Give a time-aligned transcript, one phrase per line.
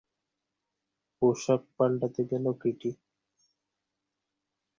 [1.17, 2.89] পোশাক পাল্টাতে গেল কিটি।